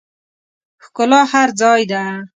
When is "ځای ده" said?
1.61-2.01